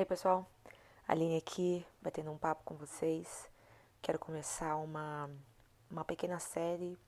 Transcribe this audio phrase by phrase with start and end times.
[0.00, 0.46] Hey pessoal,
[1.06, 3.46] Aline aqui, batendo um papo com vocês.
[4.00, 5.28] Quero começar uma,
[5.90, 6.98] uma pequena série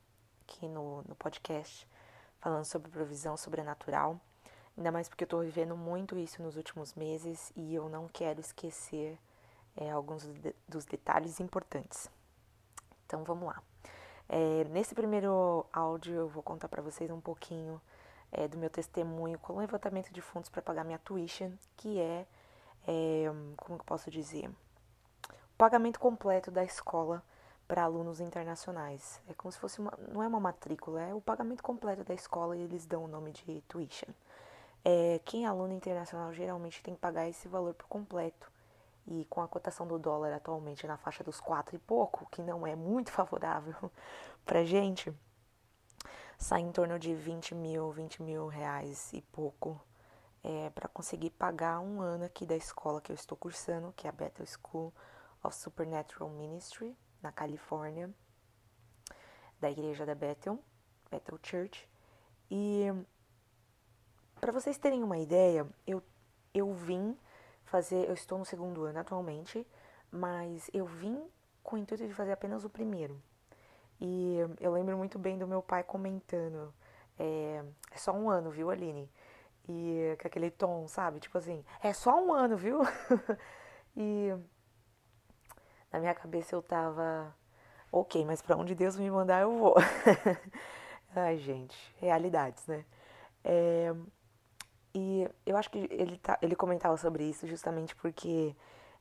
[0.43, 1.87] aqui no, no podcast
[2.37, 4.21] falando sobre provisão sobrenatural.
[4.77, 8.39] Ainda mais porque eu tô vivendo muito isso nos últimos meses e eu não quero
[8.39, 9.17] esquecer
[9.75, 12.07] é, alguns de, dos detalhes importantes.
[13.07, 13.59] Então vamos lá.
[14.29, 17.81] É, nesse primeiro áudio eu vou contar para vocês um pouquinho
[18.31, 22.27] é, do meu testemunho com o levantamento de fundos para pagar minha tuition, que é,
[22.87, 23.25] é
[23.57, 27.23] como eu posso dizer, o pagamento completo da escola
[27.67, 29.21] para alunos internacionais.
[29.27, 32.55] É como se fosse uma, não é uma matrícula, é o pagamento completo da escola
[32.55, 34.11] e eles dão o nome de tuition.
[34.83, 38.51] É, quem é aluno internacional geralmente tem que pagar esse valor por completo.
[39.05, 42.65] E com a cotação do dólar atualmente na faixa dos quatro e pouco, que não
[42.65, 43.91] é muito favorável
[44.45, 45.13] para gente,
[46.37, 49.79] sai em torno de 20 mil, 20 mil reais e pouco
[50.43, 54.09] é, para conseguir pagar um ano aqui da escola que eu estou cursando, que é
[54.09, 54.93] a Bethel School
[55.43, 58.13] of Supernatural Ministry, na Califórnia,
[59.59, 60.59] da igreja da Bethel,
[61.09, 61.89] Bethel Church.
[62.51, 62.87] E
[64.39, 66.03] para vocês terem uma ideia, eu,
[66.53, 67.17] eu vim
[67.63, 69.65] fazer, eu estou no segundo ano atualmente,
[70.11, 71.25] mas eu vim
[71.63, 73.21] com o intuito de fazer apenas o primeiro.
[74.01, 76.73] E eu lembro muito bem do meu pai comentando:
[77.17, 79.09] é, é só um ano, viu, Aline?
[79.67, 81.19] E com aquele tom, sabe?
[81.19, 82.81] Tipo assim, é só um ano, viu?
[83.95, 84.33] e
[85.91, 87.33] na minha cabeça eu tava,
[87.91, 89.75] ok, mas para onde Deus me mandar eu vou.
[91.15, 92.85] Ai, gente, realidades, né?
[93.43, 93.93] É,
[94.93, 98.55] e eu acho que ele, tá, ele comentava sobre isso justamente porque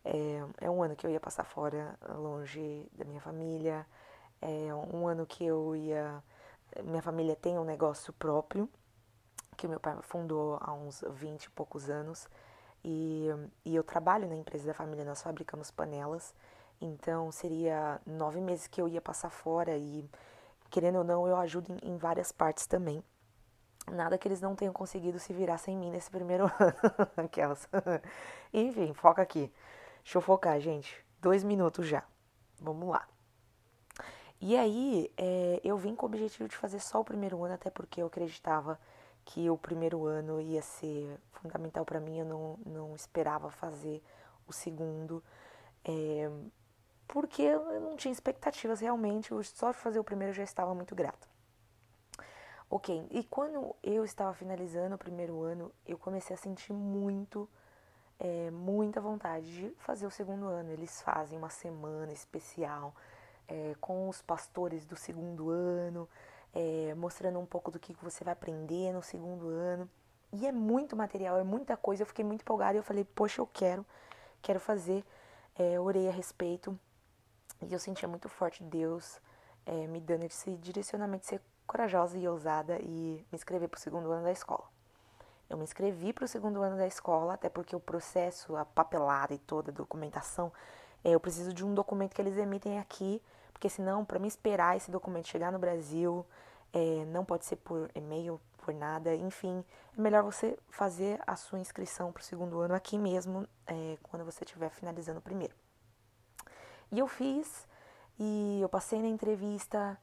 [0.04, 3.86] é, é um ano que eu ia passar fora, longe da minha família,
[4.40, 6.22] é um ano que eu ia.
[6.84, 8.68] Minha família tem um negócio próprio,
[9.56, 12.28] que meu pai fundou há uns 20 e poucos anos.
[12.84, 13.28] E,
[13.64, 16.34] e eu trabalho na empresa da família, nós fabricamos panelas.
[16.80, 20.08] Então seria nove meses que eu ia passar fora e,
[20.68, 23.02] querendo ou não, eu ajudo em, em várias partes também.
[23.90, 27.08] Nada que eles não tenham conseguido se virar sem mim nesse primeiro ano.
[27.16, 27.68] Aquelas.
[28.52, 29.52] Enfim, foca aqui.
[30.02, 31.04] Deixa eu focar, gente.
[31.20, 32.04] Dois minutos já.
[32.60, 33.06] Vamos lá.
[34.40, 37.70] E aí, é, eu vim com o objetivo de fazer só o primeiro ano, até
[37.70, 38.78] porque eu acreditava
[39.24, 44.02] que o primeiro ano ia ser fundamental para mim, eu não, não esperava fazer
[44.46, 45.22] o segundo,
[45.84, 46.30] é,
[47.06, 51.32] porque eu não tinha expectativas realmente, só de fazer o primeiro já estava muito grata.
[52.70, 57.46] Ok, e quando eu estava finalizando o primeiro ano, eu comecei a sentir muito,
[58.18, 60.70] é, muita vontade de fazer o segundo ano.
[60.70, 62.94] Eles fazem uma semana especial
[63.46, 66.08] é, com os pastores do segundo ano,
[66.54, 69.88] é, mostrando um pouco do que você vai aprender no segundo ano.
[70.32, 72.02] E é muito material, é muita coisa.
[72.02, 73.84] Eu fiquei muito empolgada e eu falei, poxa, eu quero,
[74.40, 75.04] quero fazer.
[75.54, 76.78] É, orei a respeito
[77.60, 79.20] e eu sentia muito forte Deus
[79.66, 83.80] é, me dando esse direcionamento de ser corajosa e ousada e me inscrever para o
[83.80, 84.64] segundo ano da escola.
[85.48, 89.34] Eu me inscrevi para o segundo ano da escola, até porque o processo, a papelada
[89.34, 90.50] e toda a documentação
[91.04, 93.22] é, eu preciso de um documento que eles emitem aqui,
[93.62, 96.26] porque senão, para me esperar esse documento chegar no Brasil,
[96.72, 99.64] é, não pode ser por e-mail, por nada, enfim,
[99.96, 104.24] é melhor você fazer a sua inscrição para o segundo ano aqui mesmo, é, quando
[104.24, 105.54] você estiver finalizando o primeiro.
[106.90, 107.68] E eu fiz,
[108.18, 109.96] e eu passei na entrevista,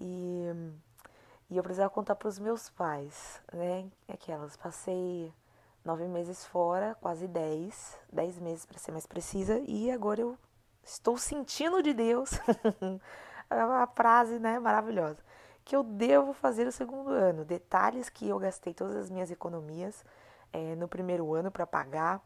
[0.00, 0.46] e,
[1.50, 3.90] e eu precisava contar para os meus pais, né?
[4.08, 5.34] Aquelas, passei
[5.84, 10.38] nove meses fora, quase dez, dez meses para ser mais precisa, e agora eu
[10.84, 12.30] estou sentindo de Deus
[13.50, 15.18] a frase, né, maravilhosa,
[15.64, 17.44] que eu devo fazer o segundo ano.
[17.44, 20.04] Detalhes que eu gastei todas as minhas economias
[20.52, 22.20] é, no primeiro ano para pagar.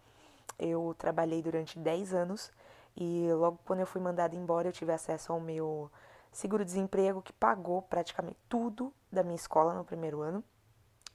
[0.59, 2.51] Eu trabalhei durante 10 anos
[2.97, 5.91] e logo quando eu fui mandada embora eu tive acesso ao meu
[6.33, 10.43] seguro-desemprego que pagou praticamente tudo da minha escola no primeiro ano.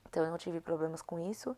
[0.07, 1.55] Então eu não tive problemas com isso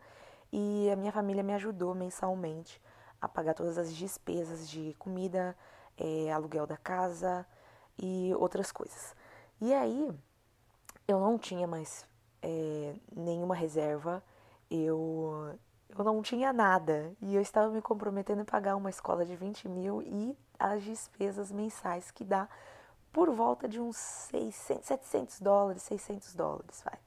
[0.51, 2.81] e a minha família me ajudou mensalmente
[3.19, 5.55] a pagar todas as despesas de comida,
[5.97, 7.45] é, aluguel da casa
[7.97, 9.15] e outras coisas.
[9.61, 10.11] E aí
[11.07, 12.05] eu não tinha mais
[12.41, 14.23] é, nenhuma reserva,
[14.69, 15.57] eu,
[15.97, 19.69] eu não tinha nada e eu estava me comprometendo a pagar uma escola de 20
[19.69, 22.47] mil e as despesas mensais que dá
[23.11, 26.97] por volta de uns 600, 700 dólares, 600 dólares, vai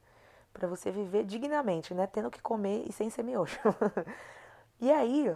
[0.57, 2.07] para você viver dignamente, né?
[2.07, 3.59] Tendo que comer e sem ser miojo.
[4.81, 5.35] e aí,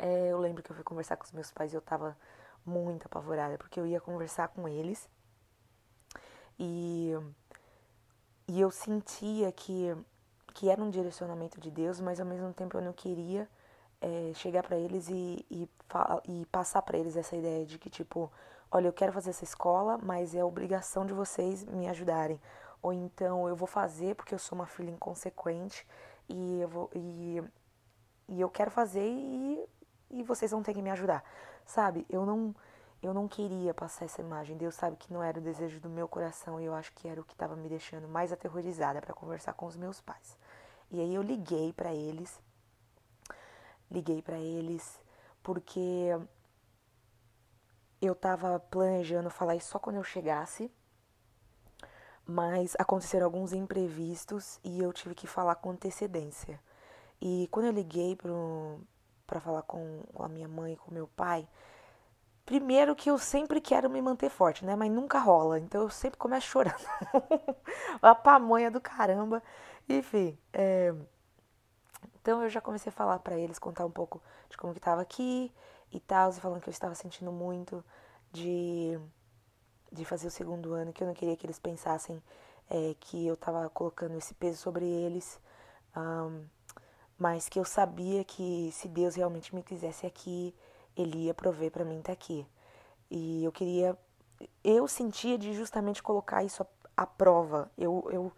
[0.00, 2.16] é, eu lembro que eu fui conversar com os meus pais e eu tava
[2.64, 5.08] muito apavorada, porque eu ia conversar com eles
[6.58, 7.12] e,
[8.48, 9.96] e eu sentia que,
[10.54, 13.48] que era um direcionamento de Deus, mas ao mesmo tempo eu não queria
[14.00, 15.68] é, chegar para eles e, e,
[16.28, 18.30] e passar para eles essa ideia de que, tipo,
[18.70, 22.40] olha, eu quero fazer essa escola, mas é obrigação de vocês me ajudarem.
[22.82, 25.86] Ou então eu vou fazer porque eu sou uma filha inconsequente
[26.28, 27.42] e eu, vou, e,
[28.28, 29.64] e eu quero fazer e,
[30.10, 31.24] e vocês vão ter que me ajudar.
[31.64, 32.06] Sabe?
[32.08, 32.54] Eu não
[33.02, 34.56] eu não queria passar essa imagem.
[34.58, 37.20] Deus sabe que não era o desejo do meu coração e eu acho que era
[37.20, 40.36] o que estava me deixando mais aterrorizada para conversar com os meus pais.
[40.90, 42.38] E aí eu liguei para eles.
[43.90, 45.00] Liguei para eles
[45.42, 46.10] porque
[48.02, 50.70] eu estava planejando falar isso só quando eu chegasse.
[52.26, 56.60] Mas aconteceram alguns imprevistos e eu tive que falar com antecedência.
[57.20, 58.14] E quando eu liguei
[59.30, 61.48] para falar com, com a minha mãe com meu pai,
[62.50, 64.74] Primeiro que eu sempre quero me manter forte, né?
[64.74, 65.56] Mas nunca rola.
[65.60, 66.84] Então eu sempre começo chorando.
[68.02, 69.40] a pamonha do caramba.
[69.88, 70.36] Enfim.
[70.52, 70.92] É...
[72.20, 75.00] Então eu já comecei a falar para eles, contar um pouco de como que tava
[75.00, 75.52] aqui
[75.92, 76.32] e tal.
[76.32, 77.84] Falando que eu estava sentindo muito
[78.32, 78.98] de,
[79.92, 80.92] de fazer o segundo ano.
[80.92, 82.20] Que eu não queria que eles pensassem
[82.68, 85.40] é, que eu tava colocando esse peso sobre eles.
[85.96, 86.44] Um,
[87.20, 90.52] mas que eu sabia que se Deus realmente me quisesse aqui
[90.96, 92.46] ele ia prover para mim estar tá aqui.
[93.10, 93.98] E eu queria,
[94.62, 97.70] eu sentia de justamente colocar isso à, prova.
[97.76, 98.32] Eu, eu,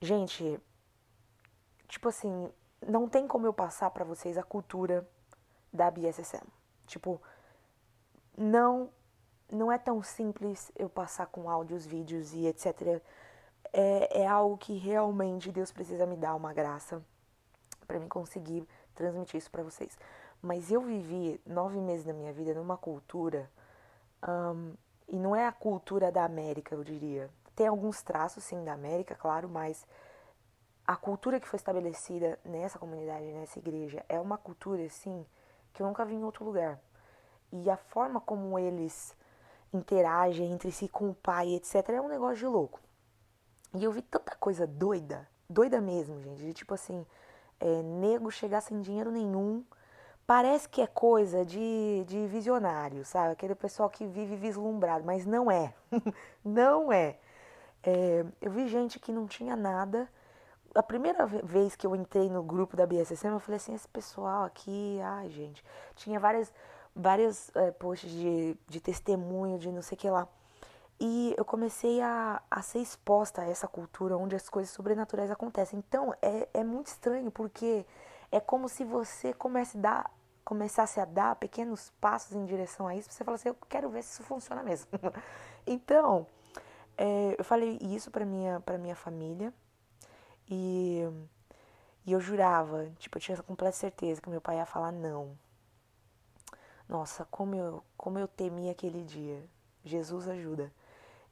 [0.00, 0.60] gente,
[1.88, 2.50] tipo assim,
[2.86, 5.08] não tem como eu passar para vocês a cultura
[5.72, 6.46] da BSSM.
[6.86, 7.20] Tipo,
[8.36, 8.90] não
[9.52, 13.00] não é tão simples eu passar com áudios, vídeos e etc.
[13.72, 17.04] É, é algo que realmente Deus precisa me dar uma graça
[17.84, 19.96] para mim conseguir transmitir isso para vocês.
[20.42, 23.50] Mas eu vivi nove meses da minha vida numa cultura,
[24.26, 24.74] um,
[25.08, 27.30] e não é a cultura da América, eu diria.
[27.54, 29.86] Tem alguns traços, sim, da América, claro, mas
[30.86, 35.24] a cultura que foi estabelecida nessa comunidade, nessa igreja, é uma cultura, assim,
[35.72, 36.80] que eu nunca vi em outro lugar.
[37.52, 39.16] E a forma como eles
[39.72, 42.80] interagem entre si com o pai, etc., é um negócio de louco.
[43.74, 47.04] E eu vi tanta coisa doida, doida mesmo, gente, de tipo assim,
[47.60, 49.64] é, nego chegar sem dinheiro nenhum
[50.26, 53.32] Parece que é coisa de, de visionário, sabe?
[53.32, 55.74] Aquele pessoal que vive vislumbrado, mas não é.
[56.42, 57.18] não é.
[57.82, 58.24] é.
[58.40, 60.08] Eu vi gente que não tinha nada.
[60.74, 64.44] A primeira vez que eu entrei no grupo da BSSM, eu falei assim: esse pessoal
[64.44, 65.62] aqui, ai gente,
[65.94, 66.50] tinha várias,
[66.96, 70.26] várias é, posts de, de testemunho, de não sei o que lá.
[71.00, 75.78] E eu comecei a, a ser exposta a essa cultura onde as coisas sobrenaturais acontecem.
[75.78, 77.84] Então é, é muito estranho, porque
[78.30, 80.10] é como se você comece dar,
[80.44, 83.10] começasse a dar pequenos passos em direção a isso.
[83.10, 84.88] Você fala assim, eu quero ver se isso funciona mesmo.
[85.66, 86.26] então,
[86.96, 89.52] é, eu falei isso para minha para minha família
[90.48, 91.02] e,
[92.06, 95.36] e eu jurava, tipo, eu tinha completa certeza que meu pai ia falar não.
[96.88, 99.44] Nossa, como eu como eu temi aquele dia.
[99.84, 100.72] Jesus ajuda.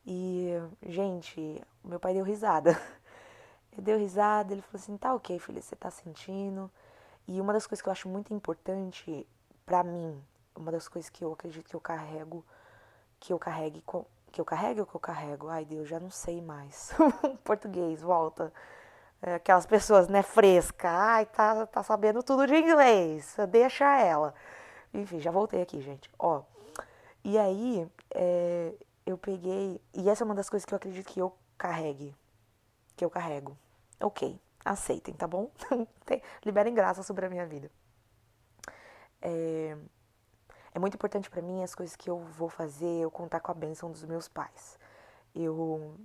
[0.07, 0.51] E,
[0.83, 2.81] gente, meu pai deu risada.
[3.73, 6.71] Ele deu risada, ele falou assim: tá ok, filha, você tá sentindo.
[7.27, 9.27] E uma das coisas que eu acho muito importante
[9.65, 10.23] para mim,
[10.55, 12.45] uma das coisas que eu acredito que eu carrego,
[13.19, 13.83] que eu carregue,
[14.31, 15.49] que eu carrego ou que eu carrego?
[15.49, 16.93] Ai, Deus, já não sei mais.
[17.45, 18.53] Português, volta.
[19.23, 20.91] É, aquelas pessoas, né, fresca.
[20.91, 23.37] Ai, tá, tá sabendo tudo de inglês.
[23.49, 24.35] Deixa ela.
[24.93, 26.11] Enfim, já voltei aqui, gente.
[26.19, 26.43] Ó.
[27.25, 28.75] E aí, é,
[29.07, 29.81] eu peguei.
[29.95, 32.15] E essa é uma das coisas que eu acredito que eu carregue.
[32.97, 33.57] Que eu carrego.
[34.01, 35.51] Ok aceitem, tá bom?
[36.45, 37.71] Liberem graça sobre a minha vida.
[39.21, 39.77] É,
[40.75, 43.55] é muito importante para mim as coisas que eu vou fazer, eu contar com a
[43.55, 44.79] bênção dos meus pais.
[45.35, 45.97] Eu,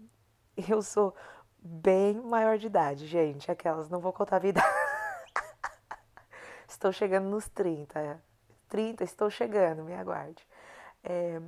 [0.69, 1.15] eu sou
[1.59, 3.51] bem maior de idade, gente.
[3.51, 4.61] Aquelas, não vou contar a vida.
[6.67, 8.21] estou chegando nos 30.
[8.69, 10.45] 30, estou chegando, me aguarde.
[11.03, 11.41] É,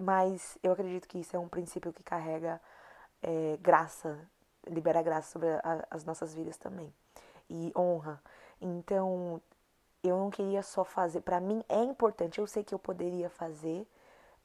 [0.00, 2.60] mas eu acredito que isso é um princípio que carrega
[3.22, 4.18] é, graça
[4.66, 6.92] libera graça sobre a, as nossas vidas também
[7.48, 8.22] e honra.
[8.60, 9.40] Então,
[10.02, 11.20] eu não queria só fazer.
[11.22, 12.38] Para mim é importante.
[12.38, 13.86] Eu sei que eu poderia fazer,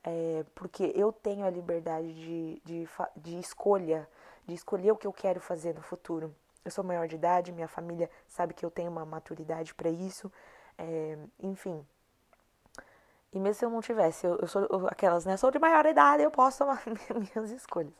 [0.03, 4.07] é, porque eu tenho a liberdade de, de, de escolha,
[4.45, 6.33] de escolher o que eu quero fazer no futuro.
[6.63, 10.31] Eu sou maior de idade, minha família sabe que eu tenho uma maturidade para isso,
[10.77, 11.85] é, enfim.
[13.33, 15.35] E mesmo se eu não tivesse, eu, eu sou aquelas, né?
[15.37, 16.81] Sou de maior idade, eu posso tomar
[17.35, 17.93] minhas escolhas.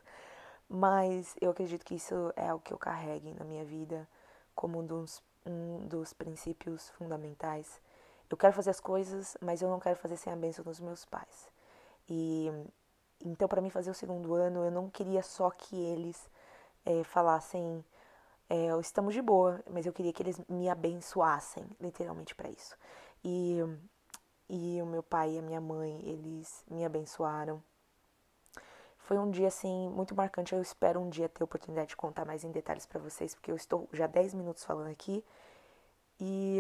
[0.70, 4.08] Mas eu acredito que isso é o que eu carregue na minha vida
[4.56, 7.82] como um dos, um dos princípios fundamentais.
[8.30, 11.06] Eu quero fazer as coisas, mas eu não quero fazer sem a bênção dos meus
[11.06, 11.50] pais.
[12.08, 12.52] E
[13.26, 16.30] então, para mim fazer o segundo ano, eu não queria só que eles
[16.86, 17.84] é, falassem
[18.50, 22.76] é, estamos de boa, mas eu queria que eles me abençoassem, literalmente para isso.
[23.24, 23.60] E,
[24.50, 27.62] e o meu pai e a minha mãe, eles me abençoaram.
[28.98, 30.54] Foi um dia assim muito marcante.
[30.54, 33.56] Eu espero um dia ter oportunidade de contar mais em detalhes para vocês, porque eu
[33.56, 35.24] estou já 10 minutos falando aqui
[36.20, 36.60] e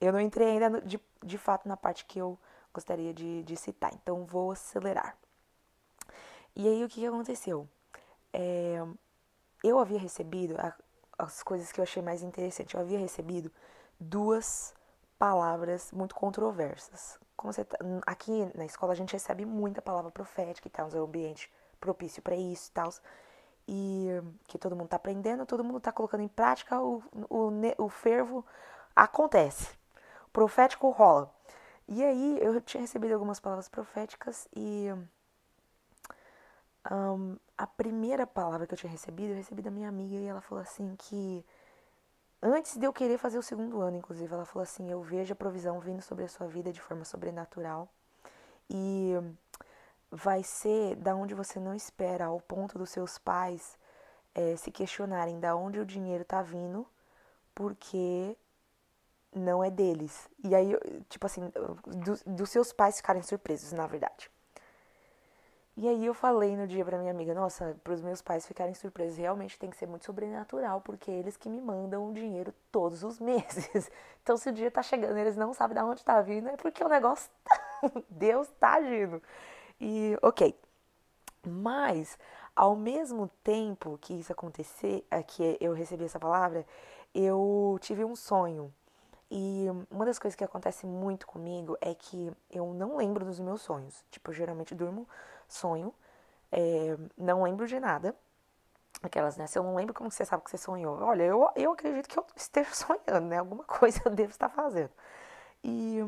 [0.00, 2.38] eu, não entrei ainda de, de fato na parte que eu
[2.74, 5.16] gostaria de, de citar, então vou acelerar.
[6.56, 7.68] E aí o que, que aconteceu?
[8.32, 8.84] É,
[9.62, 10.74] eu havia recebido a,
[11.18, 12.74] as coisas que eu achei mais interessante.
[12.74, 13.50] Eu havia recebido
[13.98, 14.74] duas
[15.22, 17.16] palavras muito controversas.
[17.36, 20.96] Como você tá, aqui na escola a gente recebe muita palavra profética e tal, é
[20.96, 21.48] um ambiente
[21.78, 22.90] propício para isso e tal.
[23.68, 24.08] E
[24.48, 27.00] que todo mundo tá aprendendo, todo mundo tá colocando em prática, o,
[27.30, 28.44] o, o fervo
[28.96, 29.68] acontece.
[30.26, 31.32] O profético rola.
[31.86, 34.88] E aí eu tinha recebido algumas palavras proféticas e
[36.90, 40.40] um, a primeira palavra que eu tinha recebido, eu recebi da minha amiga e ela
[40.40, 41.44] falou assim que
[42.42, 45.36] antes de eu querer fazer o segundo ano, inclusive, ela falou assim: "Eu vejo a
[45.36, 47.88] provisão vindo sobre a sua vida de forma sobrenatural
[48.68, 49.14] e
[50.10, 53.78] vai ser da onde você não espera, ao ponto dos seus pais
[54.34, 56.86] é, se questionarem da onde o dinheiro tá vindo,
[57.54, 58.36] porque
[59.34, 60.28] não é deles.
[60.44, 60.76] E aí,
[61.08, 61.50] tipo assim,
[61.86, 64.30] do, dos seus pais ficarem surpresos, na verdade.
[65.76, 69.16] E aí eu falei no dia pra minha amiga, nossa, pros meus pais ficarem surpresos,
[69.16, 73.02] realmente tem que ser muito sobrenatural, porque é eles que me mandam o dinheiro todos
[73.02, 73.90] os meses.
[74.22, 76.84] Então se o dia tá chegando eles não sabem de onde tá vindo, é porque
[76.84, 77.90] o negócio tá...
[78.10, 79.22] Deus tá agindo.
[79.80, 80.54] E ok.
[81.46, 82.18] Mas,
[82.54, 86.66] ao mesmo tempo que isso acontecer, é, que eu recebi essa palavra,
[87.14, 88.72] eu tive um sonho.
[89.34, 93.62] E uma das coisas que acontece muito comigo é que eu não lembro dos meus
[93.62, 94.04] sonhos.
[94.10, 95.08] Tipo, eu geralmente durmo
[95.48, 95.94] sonho,
[96.52, 98.14] é, não lembro de nada.
[99.02, 99.46] Aquelas, né?
[99.46, 100.98] Se eu não lembro, como você sabe que você sonhou?
[101.00, 103.38] Olha, eu, eu acredito que eu esteja sonhando, né?
[103.38, 104.90] Alguma coisa eu devo estar fazendo.
[105.64, 105.98] E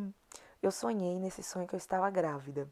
[0.62, 2.68] eu sonhei nesse sonho que eu estava grávida.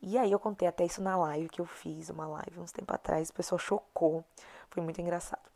[0.00, 2.94] E aí eu contei até isso na live que eu fiz, uma live uns tempo
[2.94, 4.24] atrás, o pessoal chocou.
[4.70, 5.49] Foi muito engraçado.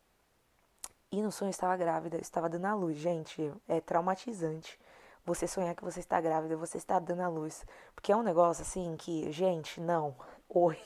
[1.15, 2.97] E no sonho eu estava grávida, eu estava dando a luz.
[2.97, 4.77] Gente, é traumatizante
[5.25, 7.65] você sonhar que você está grávida, você está dando a luz.
[7.95, 10.13] Porque é um negócio assim que, gente, não.
[10.49, 10.77] Oi,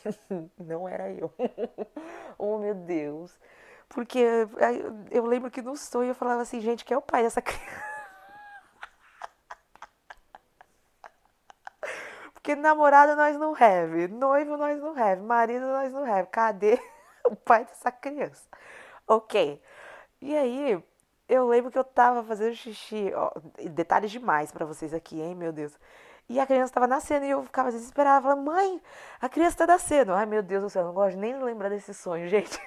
[0.56, 1.34] não era eu.
[2.38, 3.40] oh, meu Deus.
[3.90, 4.24] Porque
[5.10, 7.66] eu lembro que no sonho eu falava assim, gente, que é o pai dessa criança.
[12.36, 16.30] Porque namorado nós não have, noivo nós não have, marido nós não have.
[16.30, 16.80] Cadê
[17.26, 18.48] o pai dessa criança?
[19.08, 19.60] Ok.
[20.22, 20.84] E aí,
[21.28, 23.12] eu lembro que eu tava fazendo xixi.
[23.16, 23.32] Ó,
[23.72, 25.78] detalhes demais para vocês aqui, hein, meu Deus.
[26.28, 28.22] E a criança tava nascendo e eu ficava desesperada.
[28.22, 28.82] Falando, mãe,
[29.22, 30.14] a criança tá nascendo.
[30.14, 32.60] Ai, meu Deus do céu, não gosto nem de lembrar desse sonho, gente.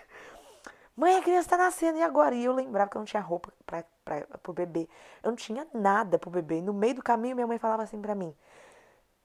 [0.97, 2.35] Mãe, a criança tá nascendo, e agora?
[2.35, 4.89] E eu lembrava que eu não tinha roupa pra, pra, pro bebê.
[5.23, 6.59] Eu não tinha nada pro bebê.
[6.59, 8.35] E no meio do caminho, minha mãe falava assim pra mim: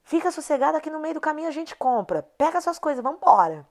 [0.04, 2.24] Fica sossegada que no meio do caminho a gente compra.
[2.38, 3.68] Pega suas coisas, vamos embora.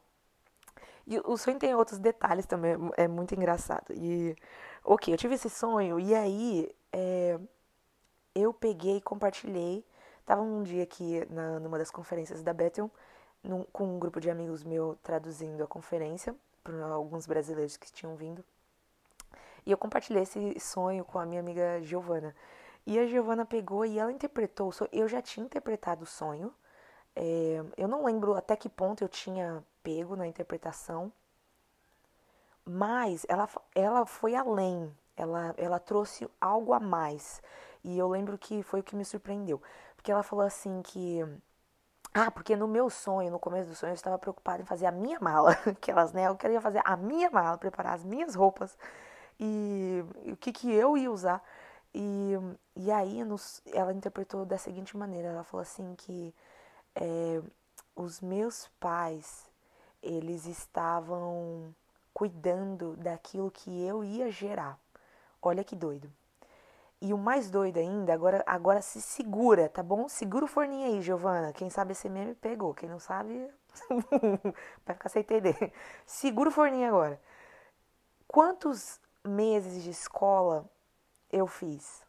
[1.06, 3.92] E o sonho tem outros detalhes também, é muito engraçado.
[3.92, 4.36] E
[4.88, 7.40] Ok, eu tive esse sonho e aí é,
[8.32, 9.84] eu peguei e compartilhei.
[10.24, 12.88] Tava um dia aqui na, numa das conferências da Bethel,
[13.42, 18.14] num, com um grupo de amigos meu traduzindo a conferência para alguns brasileiros que tinham
[18.14, 18.44] vindo.
[19.66, 22.32] E eu compartilhei esse sonho com a minha amiga Giovana.
[22.86, 24.90] E a Giovana pegou e ela interpretou o sonho.
[24.92, 26.54] Eu já tinha interpretado o sonho.
[27.16, 31.12] É, eu não lembro até que ponto eu tinha pego na interpretação.
[32.64, 37.40] Mas ela, ela foi além, ela, ela trouxe algo a mais.
[37.84, 39.62] E eu lembro que foi o que me surpreendeu.
[39.96, 41.24] Porque ela falou assim que.
[42.14, 44.92] Ah, porque no meu sonho, no começo do sonho, eu estava preocupada em fazer a
[44.92, 45.52] minha mala.
[45.66, 46.26] Aquelas, né?
[46.28, 48.76] Eu queria fazer a minha mala, preparar as minhas roupas.
[49.38, 51.42] E, e o que, que eu ia usar.
[51.94, 52.34] E,
[52.76, 56.34] e aí nos, ela interpretou da seguinte maneira: ela falou assim que
[56.96, 57.42] é,
[57.94, 59.46] os meus pais,
[60.02, 61.74] eles estavam
[62.12, 64.78] cuidando daquilo que eu ia gerar.
[65.40, 66.10] Olha que doido.
[67.00, 70.08] E o mais doido ainda, agora, agora se segura, tá bom?
[70.08, 71.52] Segura o forninho aí, Giovana.
[71.52, 72.72] Quem sabe esse meme pegou.
[72.72, 73.50] Quem não sabe,
[74.84, 75.72] vai ficar sem entender.
[76.06, 77.20] Segura o forninho agora.
[78.26, 80.64] Quantos meses de escola
[81.30, 82.02] eu fiz?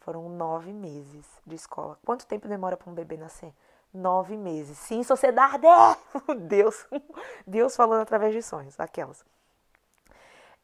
[0.00, 1.98] Foram nove meses de escola.
[2.04, 3.54] Quanto tempo demora para um bebê nascer?
[3.94, 4.76] Nove meses.
[4.76, 5.66] Sim, sociedade!
[6.48, 6.86] Deus,
[7.46, 9.24] Deus falando através de sonhos, aquelas.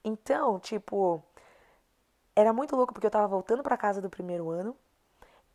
[0.05, 1.23] Então, tipo,
[2.35, 4.77] era muito louco porque eu tava voltando para casa do primeiro ano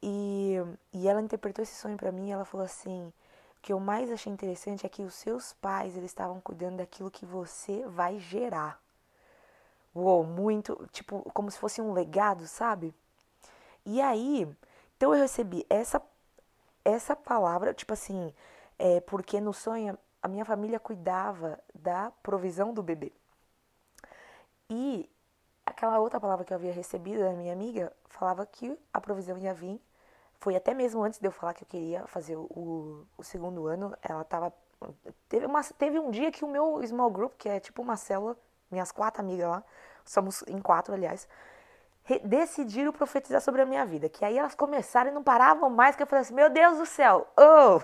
[0.03, 0.55] e,
[0.93, 3.13] e ela interpretou esse sonho para mim e ela falou assim:
[3.57, 7.11] o que eu mais achei interessante é que os seus pais eles estavam cuidando daquilo
[7.11, 8.81] que você vai gerar.
[9.93, 12.93] uou, muito, tipo, como se fosse um legado, sabe?
[13.85, 14.47] E aí,
[14.97, 16.01] então eu recebi essa
[16.85, 18.31] essa palavra, tipo assim,
[18.79, 23.11] é, porque no sonho a minha família cuidava da provisão do bebê.
[24.69, 25.09] E
[25.65, 29.53] aquela outra palavra que eu havia recebido da minha amiga falava que a provisão ia
[29.53, 29.81] vir.
[30.39, 33.95] Foi até mesmo antes de eu falar que eu queria fazer o, o segundo ano,
[34.01, 34.53] ela tava.
[35.29, 38.37] Teve, uma, teve um dia que o meu small group, que é tipo uma célula,
[38.69, 39.63] minhas quatro amigas lá,
[40.03, 41.27] somos em quatro, aliás,
[42.23, 44.09] decidiram profetizar sobre a minha vida.
[44.09, 46.85] Que aí elas começaram e não paravam mais, que eu falei assim, meu Deus do
[46.85, 47.79] céu, oh,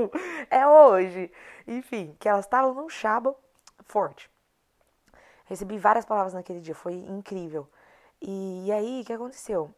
[0.50, 1.30] é hoje.
[1.66, 3.34] Enfim, que elas estavam num chaba
[3.84, 4.30] forte.
[5.44, 7.68] Recebi várias palavras naquele dia, foi incrível.
[8.20, 9.74] E, e aí, o que aconteceu?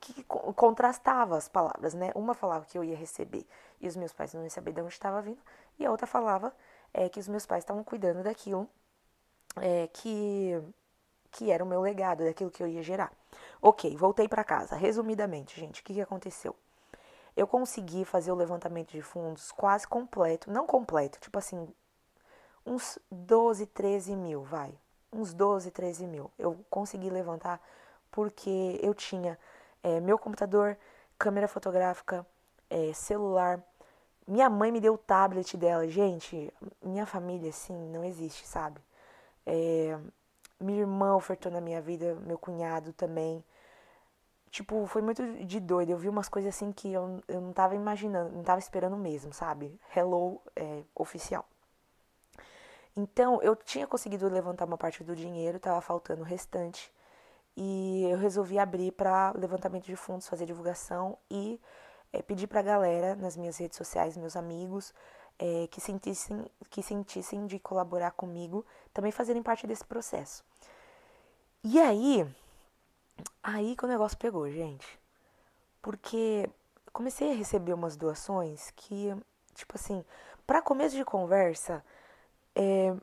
[0.00, 2.12] Que contrastava as palavras, né?
[2.14, 3.46] Uma falava que eu ia receber
[3.80, 5.40] e os meus pais não iam saber de onde estava vindo,
[5.78, 6.54] e a outra falava
[6.92, 8.68] é, que os meus pais estavam cuidando daquilo
[9.56, 10.60] é, que
[11.36, 13.12] que era o meu legado, daquilo que eu ia gerar.
[13.60, 14.74] Ok, voltei para casa.
[14.74, 16.56] Resumidamente, gente, o que, que aconteceu?
[17.36, 21.68] Eu consegui fazer o levantamento de fundos quase completo, não completo, tipo assim,
[22.64, 24.72] uns 12, 13 mil, vai.
[25.12, 26.30] Uns 12, 13 mil.
[26.38, 27.60] Eu consegui levantar
[28.10, 29.38] porque eu tinha
[29.82, 30.78] é, meu computador,
[31.18, 32.26] câmera fotográfica,
[32.70, 33.62] é, celular.
[34.26, 35.86] Minha mãe me deu o tablet dela.
[35.86, 36.50] Gente,
[36.82, 38.80] minha família, assim, não existe, sabe?
[39.44, 39.98] É,
[40.60, 43.44] minha irmã ofertou na minha vida, meu cunhado também.
[44.50, 45.90] Tipo, foi muito de doido.
[45.90, 49.32] Eu vi umas coisas assim que eu, eu não tava imaginando, não tava esperando mesmo,
[49.32, 49.78] sabe?
[49.94, 51.46] Hello é, oficial.
[52.96, 56.90] Então, eu tinha conseguido levantar uma parte do dinheiro, tava faltando o restante.
[57.54, 61.60] E eu resolvi abrir para levantamento de fundos, fazer divulgação e
[62.12, 64.94] é, pedir pra galera nas minhas redes sociais, meus amigos,
[65.38, 70.44] é, que, sentissem, que sentissem de colaborar comigo, também fazerem parte desse processo.
[71.62, 72.26] E aí,
[73.42, 74.98] aí que o negócio pegou, gente.
[75.82, 76.48] Porque
[76.92, 79.14] comecei a receber umas doações que,
[79.54, 80.04] tipo assim,
[80.46, 81.84] para começo de conversa,
[82.54, 82.94] é,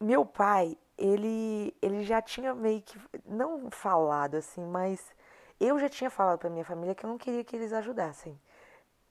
[0.00, 5.12] meu pai, ele, ele já tinha meio que, não falado assim, mas
[5.60, 8.38] eu já tinha falado para minha família que eu não queria que eles ajudassem.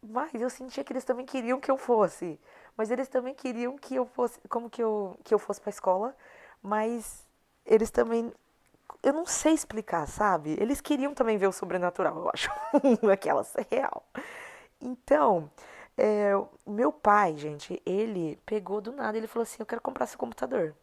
[0.03, 2.39] Mas eu sentia que eles também queriam que eu fosse.
[2.75, 6.15] Mas eles também queriam que eu fosse, como que eu, que eu fosse pra escola.
[6.61, 7.25] Mas
[7.65, 8.31] eles também,
[9.03, 10.57] eu não sei explicar, sabe?
[10.59, 12.49] Eles queriam também ver o sobrenatural, eu acho.
[13.11, 14.03] Aquela real.
[14.81, 15.51] Então,
[15.97, 16.31] é,
[16.67, 20.75] meu pai, gente, ele pegou do nada, ele falou assim, eu quero comprar esse computador.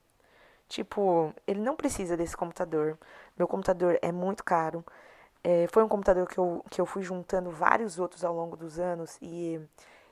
[0.68, 2.98] Tipo, ele não precisa desse computador.
[3.38, 4.84] Meu computador é muito caro.
[5.42, 8.78] É, foi um computador que eu, que eu fui juntando vários outros ao longo dos
[8.78, 9.60] anos e,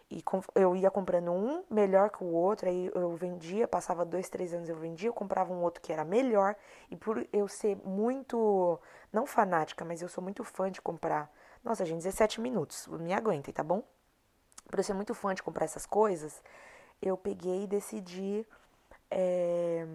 [0.09, 4.29] e com, eu ia comprando um melhor que o outro, aí eu vendia, passava dois,
[4.29, 6.55] três anos eu vendia, eu comprava um outro que era melhor
[6.91, 8.79] e por eu ser muito,
[9.13, 11.31] não fanática, mas eu sou muito fã de comprar,
[11.65, 13.83] nossa gente, 17 minutos, me aguentem, tá bom?
[14.69, 16.41] Por eu ser muito fã de comprar essas coisas,
[17.03, 18.47] eu peguei e decidi,
[19.11, 19.87] é,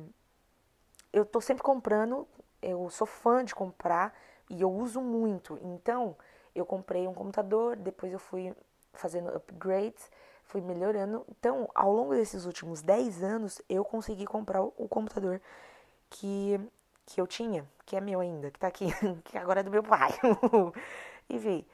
[1.14, 2.28] eu tô sempre comprando,
[2.62, 4.14] eu sou fã de comprar
[4.52, 5.58] e eu uso muito.
[5.62, 6.16] Então,
[6.54, 8.54] eu comprei um computador, depois eu fui
[8.94, 10.12] fazendo upgrades,
[10.44, 11.26] fui melhorando.
[11.30, 15.42] Então, ao longo desses últimos 10 anos, eu consegui comprar o computador
[16.10, 16.60] que,
[17.06, 18.88] que eu tinha, que é meu ainda, que tá aqui,
[19.24, 20.12] que agora é do meu pai.
[21.30, 21.66] Enfim,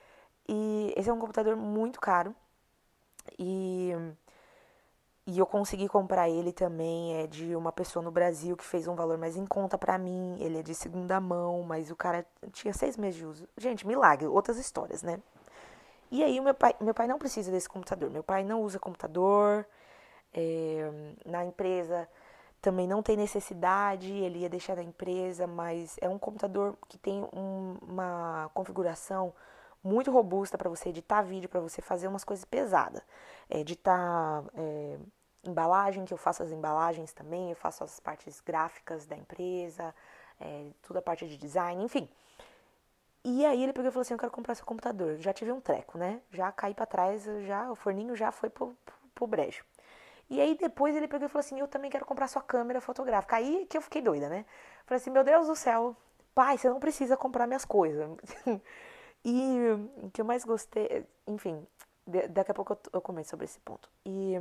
[0.47, 2.35] e esse é um computador muito caro.
[3.39, 3.91] E
[5.27, 8.95] e eu consegui comprar ele também, é de uma pessoa no Brasil que fez um
[8.95, 10.37] valor mais em conta para mim.
[10.39, 13.47] Ele é de segunda mão, mas o cara tinha seis meses de uso.
[13.57, 15.19] Gente, milagre, outras histórias, né?
[16.09, 18.09] E aí meu pai, meu pai não precisa desse computador.
[18.09, 19.67] Meu pai não usa computador.
[20.33, 20.89] É,
[21.25, 22.07] na empresa
[22.61, 27.23] também não tem necessidade, ele ia deixar na empresa, mas é um computador que tem
[27.33, 29.33] um, uma configuração
[29.83, 33.01] muito robusta para você editar vídeo, para você fazer umas coisas pesadas.
[33.49, 34.97] É, editar é,
[35.47, 39.93] embalagem, que eu faço as embalagens também, eu faço as partes gráficas da empresa,
[40.39, 42.09] é, toda a parte de design, enfim.
[43.23, 45.17] E aí ele pegou e falou assim, eu quero comprar seu computador.
[45.19, 46.21] Já tive um treco, né?
[46.31, 49.65] Já caí para trás, já o forninho já foi pro, pro, pro brejo.
[50.29, 53.35] E aí depois ele pegou e falou assim, eu também quero comprar sua câmera fotográfica.
[53.35, 54.45] Aí que eu fiquei doida, né?
[54.85, 55.95] Falei assim, meu Deus do céu,
[56.33, 58.09] pai, você não precisa comprar minhas coisas.
[59.25, 59.57] e
[60.03, 61.65] o que eu mais gostei, enfim,
[62.29, 63.89] daqui a pouco eu, eu comento sobre esse ponto.
[64.05, 64.39] E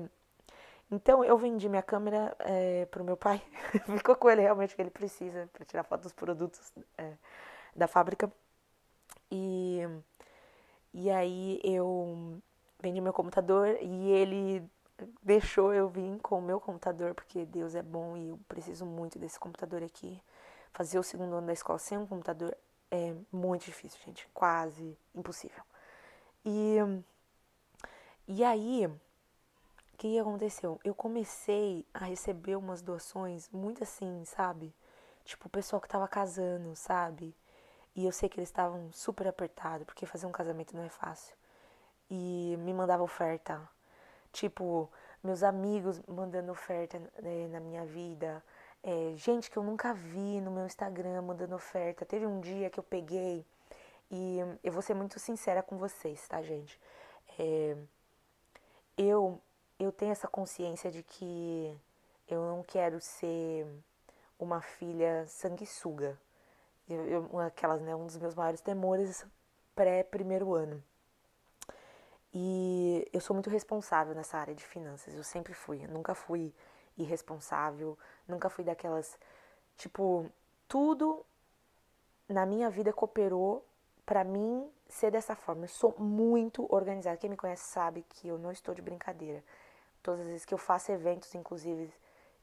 [0.91, 3.43] então eu vendi minha câmera é, pro meu pai,
[3.97, 7.15] ficou com ele realmente que ele precisa para tirar foto dos produtos é,
[7.75, 8.33] da fábrica.
[9.31, 9.81] E,
[10.95, 12.41] e aí eu
[12.81, 14.69] vendi meu computador e ele
[15.23, 19.19] deixou eu vir com o meu computador, porque Deus é bom e eu preciso muito
[19.19, 20.21] desse computador aqui.
[20.73, 22.57] fazer o segundo ano da escola sem um computador
[22.91, 24.29] é muito difícil, gente.
[24.33, 25.63] Quase impossível.
[26.45, 26.77] E,
[28.29, 28.89] e aí,
[29.97, 30.79] o que aconteceu?
[30.85, 34.75] Eu comecei a receber umas doações muito assim, sabe?
[35.25, 37.35] Tipo, o pessoal que tava casando, sabe?
[37.95, 41.35] E eu sei que eles estavam super apertados, porque fazer um casamento não é fácil.
[42.11, 43.59] E me mandava oferta.
[44.33, 44.91] Tipo,
[45.25, 48.45] meus amigos mandando oferta né, na minha vida.
[48.83, 52.05] É, gente que eu nunca vi no meu Instagram mandando oferta.
[52.05, 53.47] Teve um dia que eu peguei
[54.11, 56.79] e eu vou ser muito sincera com vocês, tá, gente?
[57.39, 57.77] É,
[58.99, 59.41] eu,
[59.79, 61.77] eu tenho essa consciência de que
[62.29, 63.67] eu não quero ser
[64.39, 66.19] uma filha sanguessuga.
[66.89, 69.27] Eu, eu, aquelas, né, um dos meus maiores temores
[69.75, 70.83] pré-primeiro ano.
[72.33, 75.85] E eu sou muito responsável nessa área de finanças, eu sempre fui.
[75.85, 76.53] Eu nunca fui
[76.97, 79.19] irresponsável, nunca fui daquelas.
[79.77, 80.31] Tipo,
[80.69, 81.25] tudo
[82.29, 83.65] na minha vida cooperou
[84.05, 85.65] para mim ser dessa forma.
[85.65, 87.17] Eu sou muito organizada.
[87.17, 89.43] Quem me conhece sabe que eu não estou de brincadeira.
[90.07, 91.93] Todas as vezes que eu faço eventos, inclusive,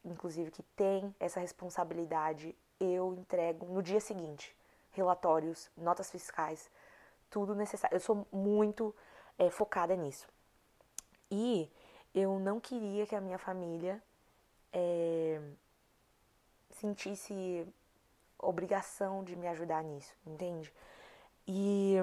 [0.03, 4.53] inclusive que tem essa responsabilidade, eu entrego no dia seguinte
[4.91, 6.69] relatórios, notas fiscais,
[7.29, 7.95] tudo necessário.
[7.95, 8.93] Eu sou muito
[9.39, 10.27] é, focada nisso.
[11.31, 11.71] E
[12.13, 14.03] eu não queria que a minha família
[14.73, 15.39] é,
[16.69, 17.65] sentisse
[18.37, 20.73] obrigação de me ajudar nisso, entende?
[21.47, 21.95] E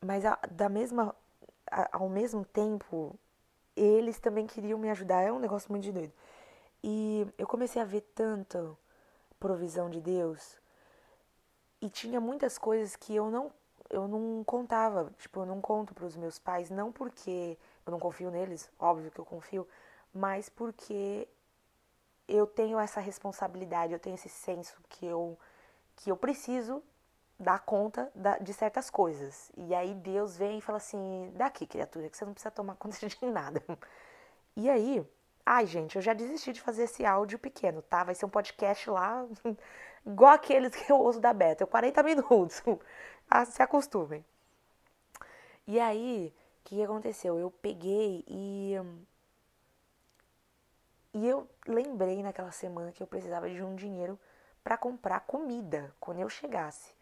[0.00, 1.14] mas a, da mesma
[1.70, 3.14] a, ao mesmo tempo
[3.82, 6.12] eles também queriam me ajudar, é um negócio muito de doido.
[6.82, 8.76] E eu comecei a ver tanta
[9.38, 10.58] provisão de Deus
[11.80, 13.52] e tinha muitas coisas que eu não
[13.88, 17.98] eu não contava, tipo, eu não conto para os meus pais, não porque eu não
[17.98, 19.66] confio neles, óbvio que eu confio,
[20.14, 21.26] mas porque
[22.28, 25.36] eu tenho essa responsabilidade, eu tenho esse senso que eu
[25.96, 26.82] que eu preciso
[27.40, 29.50] dar conta de certas coisas.
[29.56, 33.08] E aí Deus vem e fala assim: daqui, criatura, que você não precisa tomar conta
[33.08, 33.62] de nada.
[34.54, 35.04] E aí,
[35.44, 38.04] ai, gente, eu já desisti de fazer esse áudio pequeno, tá?
[38.04, 39.26] Vai ser um podcast lá,
[40.06, 42.62] igual aqueles que eu uso da Beta, 40 minutos.
[43.32, 44.24] Ah, se acostumem.
[45.64, 47.38] E aí, o que aconteceu?
[47.38, 48.74] Eu peguei e.
[51.14, 54.18] E eu lembrei naquela semana que eu precisava de um dinheiro
[54.64, 56.92] para comprar comida quando eu chegasse.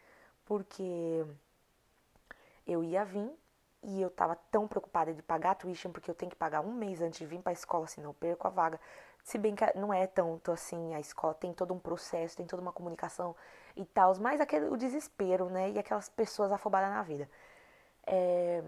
[0.49, 1.23] Porque
[2.65, 3.31] eu ia vir
[3.83, 6.73] e eu tava tão preocupada de pagar a tuition, porque eu tenho que pagar um
[6.73, 8.79] mês antes de vir para a escola, senão eu perco a vaga.
[9.23, 12.63] Se bem que não é tanto assim, a escola tem todo um processo, tem toda
[12.63, 13.35] uma comunicação
[13.75, 15.69] e tal, mas aquele, o desespero, né?
[15.69, 17.29] E aquelas pessoas afobadas na vida.
[18.07, 18.63] É...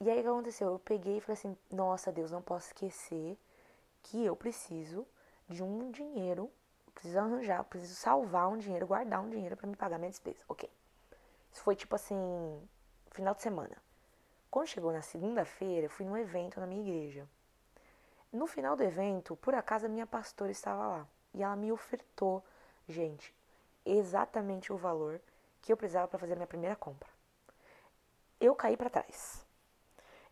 [0.00, 0.68] E aí o que aconteceu?
[0.72, 3.36] Eu peguei e falei assim: nossa, Deus, não posso esquecer
[4.04, 5.06] que eu preciso
[5.46, 6.50] de um dinheiro,
[6.94, 10.42] preciso arranjar, preciso salvar um dinheiro, guardar um dinheiro para me pagar minha despesa.
[10.48, 10.70] Ok.
[11.52, 12.68] Isso foi tipo assim,
[13.10, 13.76] final de semana.
[14.50, 17.28] Quando chegou na segunda-feira, eu fui num evento na minha igreja.
[18.32, 21.08] No final do evento, por acaso, a minha pastora estava lá.
[21.34, 22.44] E ela me ofertou,
[22.88, 23.34] gente,
[23.84, 25.20] exatamente o valor
[25.60, 27.08] que eu precisava para fazer a minha primeira compra.
[28.40, 29.44] Eu caí para trás.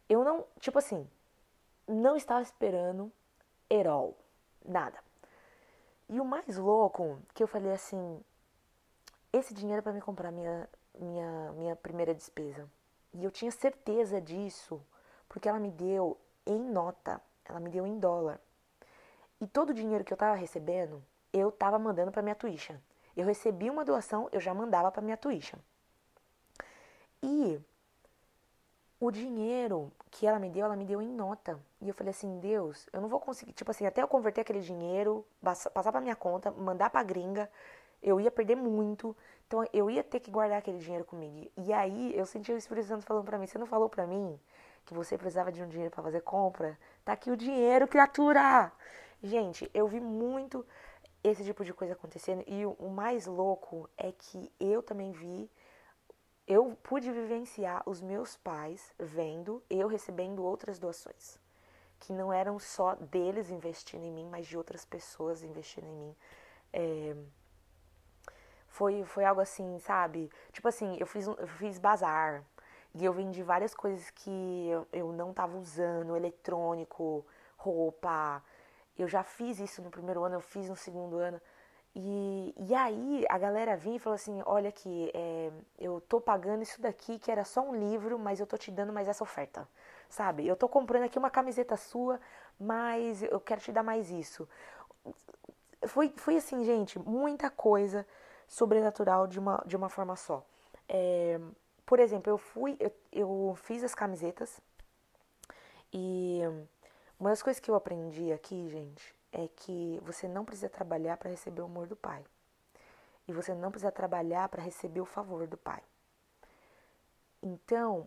[0.08, 1.08] Eu não, tipo assim,
[1.86, 3.12] não estava esperando
[3.68, 4.16] herol,
[4.64, 4.98] nada.
[6.08, 8.22] E o mais louco que eu falei assim,
[9.32, 12.68] esse dinheiro é para me comprar minha minha minha primeira despesa.
[13.12, 14.80] E eu tinha certeza disso,
[15.28, 18.40] porque ela me deu em nota, ela me deu em dólar.
[19.40, 22.76] E todo o dinheiro que eu estava recebendo, eu estava mandando para minha tuition.
[23.16, 25.58] Eu recebi uma doação, eu já mandava para minha tuition.
[27.22, 27.58] E
[29.00, 31.58] o dinheiro que ela me deu, ela me deu em nota.
[31.80, 34.60] E eu falei assim, Deus, eu não vou conseguir, tipo assim, até eu converter aquele
[34.60, 37.50] dinheiro, passar para minha conta, mandar para gringa,
[38.02, 39.16] eu ia perder muito.
[39.46, 41.50] Então eu ia ter que guardar aquele dinheiro comigo.
[41.56, 44.38] E aí eu senti o Espírito Santo falando para mim, você não falou para mim
[44.84, 46.78] que você precisava de um dinheiro para fazer compra?
[47.04, 48.72] Tá aqui o dinheiro, criatura.
[49.22, 50.64] Gente, eu vi muito
[51.22, 52.44] esse tipo de coisa acontecendo.
[52.46, 55.50] E o mais louco é que eu também vi,
[56.46, 61.38] eu pude vivenciar os meus pais vendo eu recebendo outras doações.
[61.98, 66.16] Que não eram só deles investindo em mim, mas de outras pessoas investindo em mim.
[66.72, 67.16] É,
[68.76, 70.30] foi, foi algo assim, sabe?
[70.52, 72.44] Tipo assim, eu fiz, eu fiz bazar.
[72.94, 77.24] E eu vendi várias coisas que eu, eu não tava usando, eletrônico,
[77.56, 78.42] roupa,
[78.98, 81.40] eu já fiz isso no primeiro ano, eu fiz no segundo ano.
[81.94, 86.62] E, e aí a galera vinha e falou assim: Olha aqui, é, eu tô pagando
[86.62, 89.66] isso daqui que era só um livro, mas eu tô te dando mais essa oferta.
[90.08, 90.46] Sabe?
[90.46, 92.20] Eu tô comprando aqui uma camiseta sua,
[92.60, 94.46] mas eu quero te dar mais isso.
[95.86, 98.06] Foi, foi assim, gente, muita coisa
[98.48, 100.44] sobrenatural de uma, de uma forma só.
[100.88, 101.40] É,
[101.84, 104.60] por exemplo, eu fui, eu, eu fiz as camisetas
[105.92, 106.40] e
[107.18, 111.30] uma das coisas que eu aprendi aqui, gente, é que você não precisa trabalhar para
[111.30, 112.24] receber o amor do pai.
[113.28, 115.82] E você não precisa trabalhar para receber o favor do pai.
[117.42, 118.06] Então,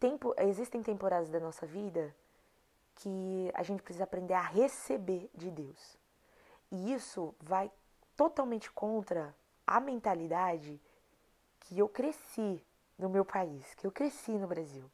[0.00, 2.14] tempo, existem temporadas da nossa vida
[2.96, 5.98] que a gente precisa aprender a receber de Deus.
[6.70, 7.70] E isso vai
[8.16, 9.34] totalmente contra
[9.66, 10.80] a mentalidade
[11.60, 12.64] que eu cresci
[12.98, 14.90] no meu país, que eu cresci no Brasil.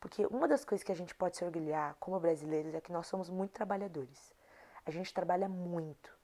[0.00, 3.06] Porque uma das coisas que a gente pode se orgulhar como brasileiros é que nós
[3.06, 4.34] somos muito trabalhadores.
[4.84, 6.14] A gente trabalha muito.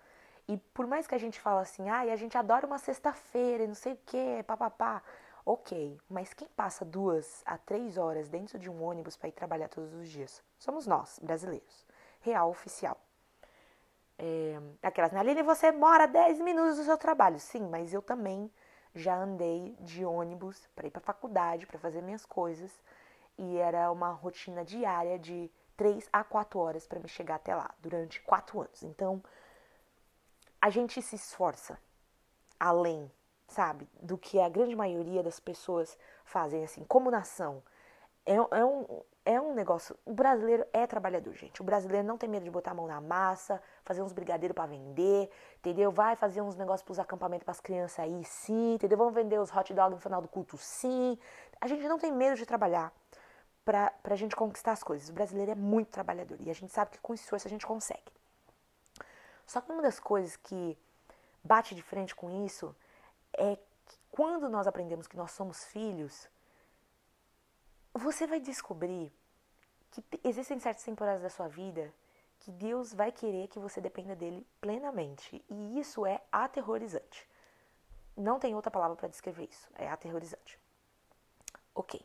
[0.48, 3.74] E por mais que a gente fala assim, ah, a gente adora uma sexta-feira não
[3.74, 5.02] sei o quê, papapá.
[5.44, 9.68] Ok, mas quem passa duas a três horas dentro de um ônibus para ir trabalhar
[9.68, 10.42] todos os dias?
[10.58, 11.84] Somos nós, brasileiros.
[12.20, 13.00] Real oficial.
[14.18, 15.20] É, aquelas, né?
[15.20, 17.38] Aline, você mora 10 minutos do seu trabalho.
[17.40, 18.50] Sim, mas eu também
[18.94, 22.82] já andei de ônibus para ir para faculdade, para fazer minhas coisas.
[23.38, 27.74] E era uma rotina diária de 3 a 4 horas para me chegar até lá,
[27.80, 28.82] durante 4 anos.
[28.82, 29.22] Então,
[30.60, 31.78] a gente se esforça
[32.60, 33.10] além
[33.52, 33.88] sabe?
[34.00, 37.62] Do que a grande maioria das pessoas fazem, assim, como nação.
[38.24, 39.96] É, é, um, é um negócio.
[40.04, 41.60] O brasileiro é trabalhador, gente.
[41.60, 44.66] O brasileiro não tem medo de botar a mão na massa, fazer uns brigadeiros para
[44.66, 45.90] vender, entendeu?
[45.90, 48.98] Vai fazer uns negócios pros acampamentos pras crianças aí, sim, entendeu?
[48.98, 51.18] Vamos vender os hot dogs no final do culto, sim.
[51.60, 52.92] A gente não tem medo de trabalhar
[53.64, 55.08] pra, pra gente conquistar as coisas.
[55.08, 58.12] O brasileiro é muito trabalhador e a gente sabe que com esforço a gente consegue.
[59.46, 60.76] Só que uma das coisas que
[61.44, 62.74] bate de frente com isso
[63.32, 66.28] é que quando nós aprendemos que nós somos filhos,
[67.94, 69.12] você vai descobrir
[69.90, 71.92] que existem certas temporadas da sua vida
[72.40, 75.44] que Deus vai querer que você dependa dele plenamente.
[75.48, 77.28] E isso é aterrorizante.
[78.16, 79.68] Não tem outra palavra para descrever isso.
[79.74, 80.58] É aterrorizante.
[81.74, 82.04] Ok.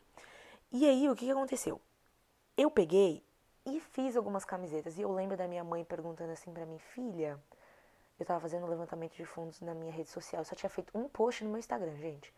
[0.70, 1.80] E aí, o que aconteceu?
[2.56, 3.24] Eu peguei
[3.66, 4.96] e fiz algumas camisetas.
[4.96, 7.38] E eu lembro da minha mãe perguntando assim para mim, filha,
[8.18, 10.40] eu tava fazendo um levantamento de fundos na minha rede social.
[10.40, 12.32] Eu só tinha feito um post no meu Instagram, gente.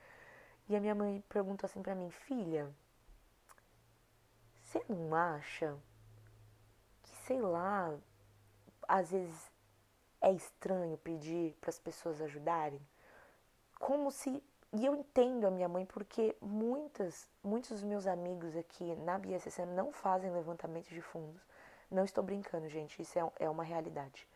[0.68, 2.72] E a minha mãe perguntou assim pra mim, filha,
[4.70, 5.76] você não acha
[7.02, 7.92] que, sei lá,
[8.86, 9.50] às vezes
[10.20, 12.80] é estranho pedir para as pessoas ajudarem?
[13.80, 14.40] Como se.
[14.72, 19.66] E eu entendo a minha mãe porque muitas, muitos dos meus amigos aqui na BSC
[19.66, 21.42] não fazem levantamento de fundos.
[21.90, 24.28] Não estou brincando, gente, isso é, é uma realidade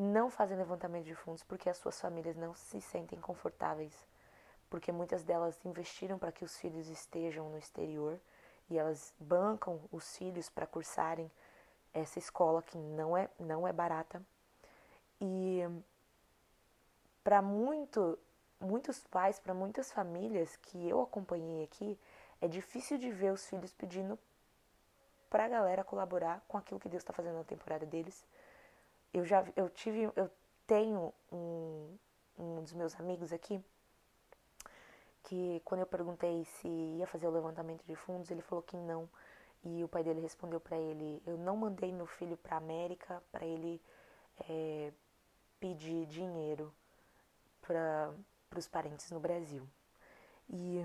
[0.00, 3.92] não fazem levantamento de fundos porque as suas famílias não se sentem confortáveis,
[4.70, 8.20] porque muitas delas investiram para que os filhos estejam no exterior
[8.70, 11.30] e elas bancam os filhos para cursarem
[11.92, 14.22] essa escola que não é não é barata.
[15.20, 15.60] E
[17.24, 18.18] para muito
[18.60, 21.98] muitos pais, para muitas famílias que eu acompanhei aqui,
[22.40, 24.18] é difícil de ver os filhos pedindo
[25.30, 28.24] para a galera colaborar com aquilo que Deus está fazendo na temporada deles
[29.12, 30.30] eu já eu tive eu
[30.66, 31.96] tenho um,
[32.38, 33.62] um dos meus amigos aqui
[35.28, 39.08] que quando eu perguntei se ia fazer o levantamento de fundos ele falou que não.
[39.64, 43.44] E o pai dele respondeu para ele eu não mandei meu filho para América para
[43.44, 43.80] ele
[44.48, 44.92] é,
[45.60, 46.72] pedir dinheiro
[47.60, 48.12] para
[48.56, 49.66] os parentes no Brasil.
[50.48, 50.84] E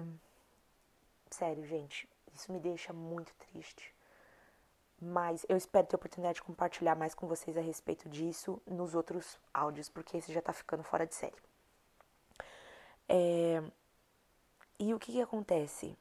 [1.30, 3.94] sério gente isso me deixa muito triste.
[5.00, 8.96] Mas eu espero ter a oportunidade de compartilhar mais com vocês a respeito disso nos
[8.96, 11.36] outros áudios, porque esse já tá ficando fora de série.
[13.08, 13.62] É...
[14.86, 15.98] E o que, que acontece?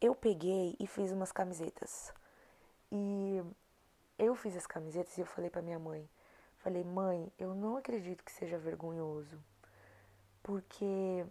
[0.00, 2.10] Eu peguei e fiz umas camisetas.
[2.90, 3.42] E
[4.18, 6.08] eu fiz as camisetas e eu falei para minha mãe,
[6.56, 9.38] falei: "Mãe, eu não acredito que seja vergonhoso,
[10.42, 11.26] porque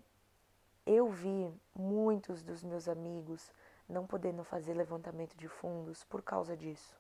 [0.86, 3.52] eu vi muitos dos meus amigos
[3.88, 6.96] não podendo fazer levantamento de fundos por causa disso.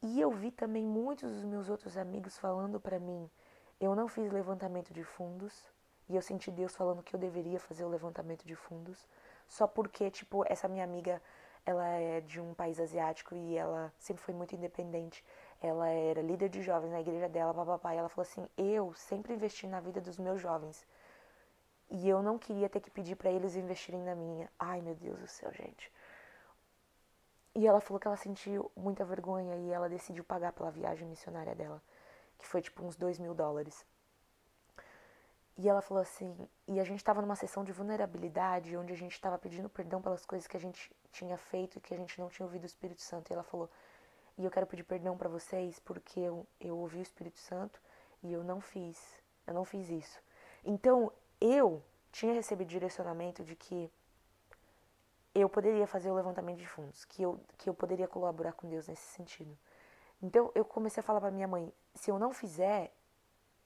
[0.00, 3.30] E eu vi também muitos dos meus outros amigos falando para mim:
[3.78, 5.75] eu não fiz levantamento de fundos,
[6.08, 9.08] e eu senti Deus falando que eu deveria fazer o levantamento de fundos,
[9.48, 11.20] só porque, tipo, essa minha amiga,
[11.64, 15.24] ela é de um país asiático e ela sempre foi muito independente.
[15.60, 19.34] Ela era líder de jovens na igreja dela, papapá, e ela falou assim: "Eu sempre
[19.34, 20.86] investi na vida dos meus jovens.
[21.90, 24.50] E eu não queria ter que pedir para eles investirem na minha.
[24.58, 25.92] Ai, meu Deus do céu, gente.
[27.54, 31.54] E ela falou que ela sentiu muita vergonha e ela decidiu pagar pela viagem missionária
[31.54, 31.82] dela,
[32.38, 33.84] que foi tipo uns dois mil dólares.
[35.58, 36.36] E ela falou assim,
[36.68, 40.26] e a gente estava numa sessão de vulnerabilidade, onde a gente estava pedindo perdão pelas
[40.26, 43.00] coisas que a gente tinha feito e que a gente não tinha ouvido o Espírito
[43.00, 43.30] Santo.
[43.30, 43.70] E ela falou,
[44.36, 47.80] e eu quero pedir perdão para vocês porque eu, eu ouvi o Espírito Santo
[48.22, 50.20] e eu não fiz Eu não fiz isso.
[50.64, 53.90] Então, eu tinha recebido direcionamento de que
[55.34, 58.88] eu poderia fazer o levantamento de fundos, que eu, que eu poderia colaborar com Deus
[58.88, 59.56] nesse sentido.
[60.20, 62.92] Então, eu comecei a falar para minha mãe: se eu não fizer,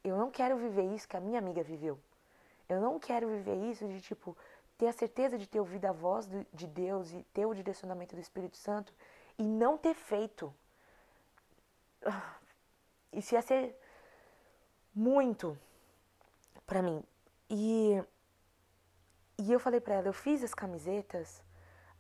[0.03, 1.99] eu não quero viver isso que a minha amiga viveu.
[2.69, 4.37] Eu não quero viver isso de tipo
[4.79, 8.21] ter a certeza de ter ouvido a voz de Deus e ter o direcionamento do
[8.21, 8.95] Espírito Santo
[9.39, 10.55] e não ter feito.
[13.13, 13.77] Isso ia ser
[14.95, 15.59] muito
[16.65, 17.03] para mim.
[17.51, 18.03] E,
[19.37, 21.43] e eu falei para ela, eu fiz as camisetas,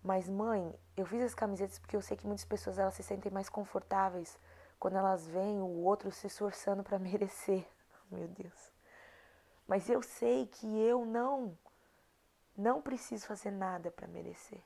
[0.02, 3.32] mas mãe, eu fiz as camisetas porque eu sei que muitas pessoas elas se sentem
[3.32, 4.38] mais confortáveis
[4.78, 7.66] quando elas veem o outro se esforçando para merecer.
[8.11, 8.73] Meu Deus.
[9.66, 11.57] Mas eu sei que eu não
[12.57, 14.61] não preciso fazer nada para merecer.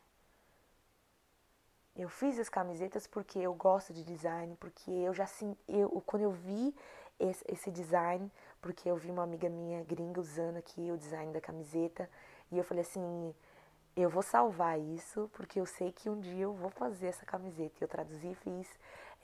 [1.94, 5.28] Eu fiz as camisetas porque eu gosto de design, porque eu já
[5.68, 6.74] eu quando eu vi
[7.20, 8.30] esse, esse design,
[8.61, 12.11] porque eu vi uma amiga minha gringa usando aqui o design da camiseta
[12.50, 13.35] e eu falei assim,
[13.94, 17.76] eu vou salvar isso porque eu sei que um dia eu vou fazer essa camiseta.
[17.80, 18.68] Eu traduzi e fiz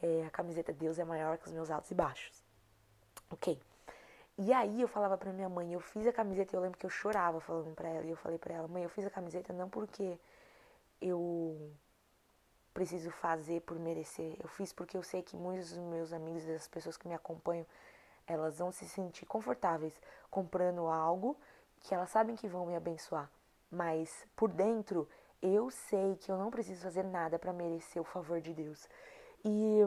[0.03, 2.45] é, a camiseta Deus é maior que os meus altos e baixos.
[3.31, 3.61] Ok.
[4.43, 6.91] E aí eu falava pra minha mãe, eu fiz a camiseta eu lembro que eu
[6.91, 8.07] chorava falando pra ela.
[8.07, 10.19] E eu falei pra ela, mãe, eu fiz a camiseta não porque
[10.99, 11.71] eu
[12.73, 14.37] preciso fazer por merecer.
[14.43, 17.67] Eu fiz porque eu sei que muitos dos meus amigos das pessoas que me acompanham,
[18.27, 20.01] elas vão se sentir confortáveis
[20.31, 21.37] comprando algo
[21.81, 23.31] que elas sabem que vão me abençoar.
[23.71, 25.07] Mas por dentro,
[25.43, 28.89] eu sei que eu não preciso fazer nada para merecer o favor de Deus.
[29.45, 29.87] E,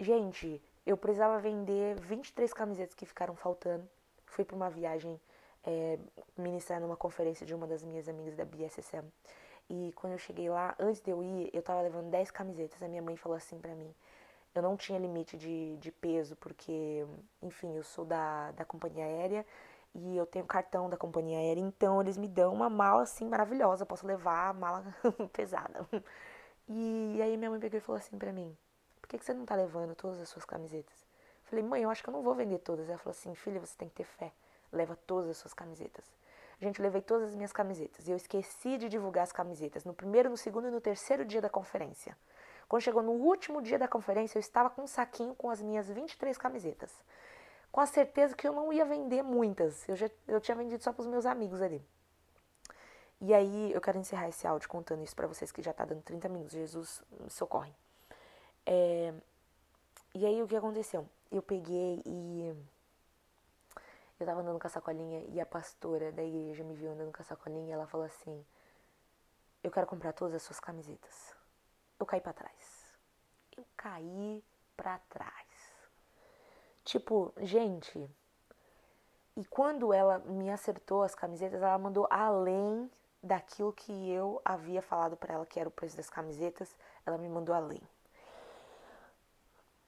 [0.00, 3.86] gente, eu precisava vender 23 camisetas que ficaram faltando.
[4.24, 5.20] Fui para uma viagem
[5.62, 5.98] é,
[6.36, 9.04] ministrar numa conferência de uma das minhas amigas da BSSM.
[9.68, 12.82] E quando eu cheguei lá, antes de eu ir, eu tava levando 10 camisetas.
[12.82, 13.94] A minha mãe falou assim pra mim:
[14.54, 17.06] eu não tinha limite de, de peso, porque,
[17.42, 19.44] enfim, eu sou da, da companhia aérea
[19.94, 23.82] e eu tenho cartão da companhia aérea, então eles me dão uma mala assim maravilhosa,
[23.82, 24.84] eu posso levar a mala
[25.32, 25.86] pesada.
[26.68, 28.56] E aí minha mãe pegou e falou assim pra mim:
[29.08, 30.94] por que, você não tá levando todas as suas camisetas?
[31.44, 32.90] Eu falei, mãe, eu acho que eu não vou vender todas.
[32.90, 34.30] Ela falou assim, filha, você tem que ter fé.
[34.70, 36.04] Leva todas as suas camisetas.
[36.60, 38.06] Gente, levei todas as minhas camisetas.
[38.06, 41.40] E eu esqueci de divulgar as camisetas no primeiro, no segundo e no terceiro dia
[41.40, 42.14] da conferência.
[42.68, 45.88] Quando chegou no último dia da conferência, eu estava com um saquinho com as minhas
[45.88, 46.92] 23 camisetas.
[47.72, 49.88] Com a certeza que eu não ia vender muitas.
[49.88, 51.82] Eu, já, eu tinha vendido só para os meus amigos ali.
[53.22, 56.02] E aí, eu quero encerrar esse áudio contando isso para vocês que já está dando
[56.02, 56.52] 30 minutos.
[56.52, 57.72] Jesus me socorre.
[58.70, 59.14] É,
[60.14, 61.08] e aí o que aconteceu?
[61.32, 62.54] Eu peguei e.
[64.20, 67.22] Eu tava andando com a sacolinha e a pastora da igreja me viu andando com
[67.22, 68.44] a sacolinha e ela falou assim:
[69.64, 71.34] Eu quero comprar todas as suas camisetas.
[71.98, 72.98] Eu caí para trás.
[73.56, 74.44] Eu caí
[74.76, 75.48] para trás.
[76.84, 78.06] Tipo, gente.
[79.34, 82.90] E quando ela me acertou as camisetas, ela mandou além
[83.22, 86.76] daquilo que eu havia falado para ela que era o preço das camisetas,
[87.06, 87.80] ela me mandou além.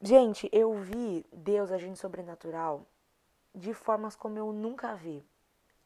[0.03, 2.87] Gente, eu vi Deus agindo sobrenatural
[3.55, 5.23] de formas como eu nunca vi.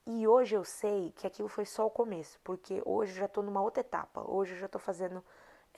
[0.07, 3.43] E hoje eu sei que aquilo foi só o começo, porque hoje eu já estou
[3.43, 4.23] numa outra etapa.
[4.31, 5.21] Hoje eu já estou fazendo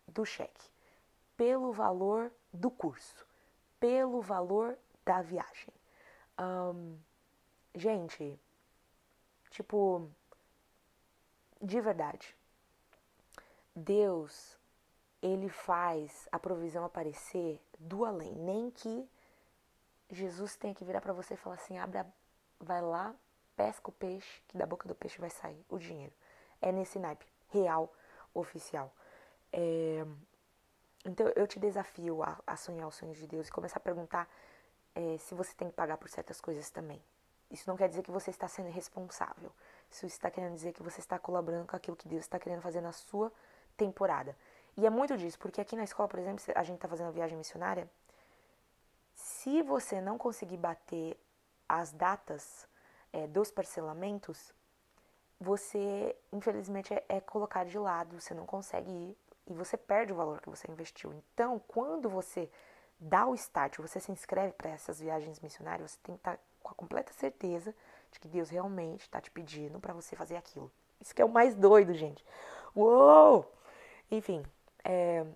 [0.07, 0.70] do cheque,
[1.36, 3.26] pelo valor do curso,
[3.78, 5.72] pelo valor da viagem.
[6.38, 6.99] Um,
[7.74, 8.38] gente,
[9.51, 10.11] tipo,
[11.64, 12.36] de verdade.
[13.74, 14.58] Deus,
[15.22, 19.08] ele faz a provisão aparecer do além, nem que
[20.10, 22.06] Jesus tenha que virar para você e falar assim: "Abra,
[22.60, 23.14] vai lá,
[23.56, 26.12] pesca o peixe, que da boca do peixe vai sair o dinheiro".
[26.60, 27.92] É nesse naipe real,
[28.34, 28.94] oficial.
[29.52, 30.04] É...
[31.04, 34.28] Então eu te desafio a, a sonhar os sonhos de Deus e começar a perguntar
[34.94, 37.02] é, se você tem que pagar por certas coisas também.
[37.50, 39.52] Isso não quer dizer que você está sendo responsável.
[39.95, 42.80] Isso está querendo dizer que você está colaborando com aquilo que Deus está querendo fazer
[42.80, 43.32] na sua
[43.76, 44.36] temporada.
[44.76, 47.12] E é muito disso, porque aqui na escola, por exemplo, a gente está fazendo a
[47.12, 47.88] viagem missionária.
[49.14, 51.16] Se você não conseguir bater
[51.68, 52.66] as datas
[53.12, 54.53] é, dos parcelamentos,
[55.40, 59.16] você, infelizmente, é, é colocado de lado, você não consegue ir
[59.47, 61.12] e você perde o valor que você investiu.
[61.12, 62.51] Então, quando você
[62.99, 66.42] dá o start, você se inscreve para essas viagens missionárias, você tem que estar tá
[66.61, 67.72] com a completa certeza
[68.14, 70.70] de que Deus realmente está te pedindo para você fazer aquilo.
[71.00, 72.24] Isso que é o mais doido, gente.
[72.74, 73.52] Uou!
[74.10, 74.44] Enfim,
[74.84, 75.26] é,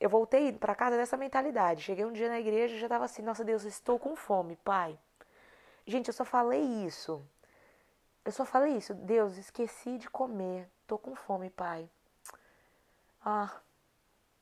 [0.00, 1.82] eu voltei para casa dessa mentalidade.
[1.82, 4.98] Cheguei um dia na igreja e já estava assim: Nossa Deus, estou com fome, Pai.
[5.86, 7.22] Gente, eu só falei isso.
[8.24, 8.94] Eu só falei isso.
[8.94, 10.66] Deus, esqueci de comer.
[10.86, 11.88] Tô com fome, Pai.
[13.22, 13.60] Ah,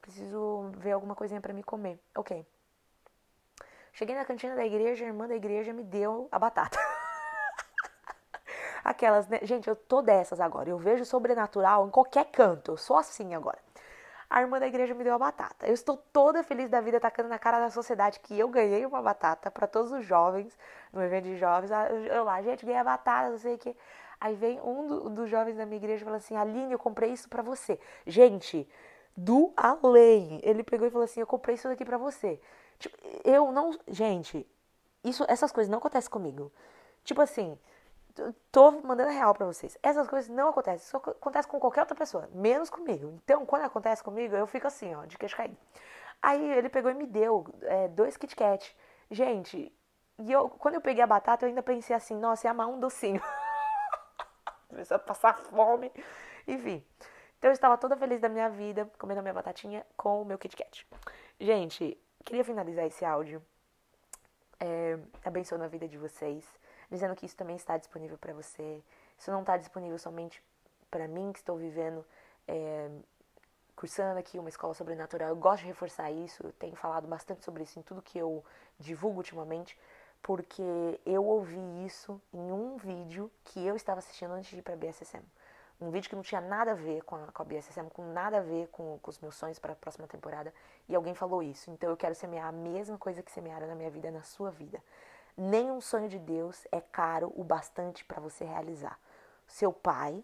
[0.01, 1.99] preciso ver alguma coisinha para me comer.
[2.15, 2.47] Ok.
[3.93, 6.79] Cheguei na cantina da igreja, a irmã da igreja me deu a batata.
[8.91, 9.39] Aquelas, né?
[9.43, 10.69] Gente, eu tô dessas agora.
[10.69, 12.73] Eu vejo sobrenatural em qualquer canto.
[12.73, 13.59] Eu sou assim agora.
[14.29, 15.65] A irmã da igreja me deu a batata.
[15.65, 19.01] Eu estou toda feliz da vida, tacando na cara da sociedade que eu ganhei uma
[19.01, 20.59] batata para todos os jovens,
[20.93, 21.71] no evento de jovens.
[21.71, 23.77] Ah, eu lá, gente, ganhei a batata, não sei o que.
[24.21, 27.13] Aí vem um do, dos jovens da minha igreja e fala assim: Aline, eu comprei
[27.13, 27.79] isso para você.
[28.05, 28.69] Gente,
[29.17, 30.41] do além.
[30.43, 32.41] Ele pegou e falou assim: Eu comprei isso daqui para você.
[32.79, 33.79] Tipo, eu não.
[33.87, 34.45] Gente,
[35.05, 36.53] isso, essas coisas não acontecem comigo.
[37.05, 37.57] Tipo assim,
[38.51, 39.77] tô mandando real para vocês.
[39.83, 40.87] Essas coisas não acontecem.
[40.87, 43.19] Isso acontece com qualquer outra pessoa, menos comigo.
[43.25, 45.57] Então, quando acontece comigo, eu fico assim, ó, de queixo caído.
[46.23, 48.77] Aí ele pegou e me deu é, dois Kit Kat.
[49.11, 49.73] Gente,
[50.19, 52.79] e eu, quando eu peguei a batata, eu ainda pensei assim, nossa, ia amar um
[52.79, 53.23] docinho.
[54.69, 55.91] Começou a passar fome.
[56.47, 56.85] Enfim.
[57.39, 60.39] Então eu estava toda feliz da minha vida, comendo a minha batatinha com o meu
[60.39, 60.87] Kit Kat.
[61.41, 63.43] Gente, queria finalizar esse áudio
[64.61, 66.47] é, abençoando a vida de vocês,
[66.91, 68.83] dizendo que isso também está disponível para você.
[69.19, 70.43] Isso não está disponível somente
[70.91, 72.05] para mim, que estou vivendo,
[72.49, 72.91] é,
[73.77, 75.29] cursando aqui uma escola sobrenatural.
[75.29, 78.45] Eu gosto de reforçar isso, eu tenho falado bastante sobre isso em tudo que eu
[78.79, 79.79] divulgo ultimamente,
[80.23, 84.75] porque eu ouvi isso em um vídeo que eu estava assistindo antes de ir para
[84.75, 85.25] a BSSM
[85.81, 88.39] um vídeo que não tinha nada a ver com a, com a BSSM, com nada
[88.39, 90.53] a ver com, com os meus sonhos para a próxima temporada,
[90.89, 91.71] e alguém falou isso.
[91.71, 94.83] Então eu quero semear a mesma coisa que semearam na minha vida, na sua vida.
[95.43, 99.01] Nenhum sonho de Deus é caro o bastante para você realizar.
[99.47, 100.23] Seu pai